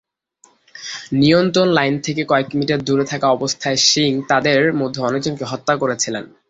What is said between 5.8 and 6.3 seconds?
করেছিলেন।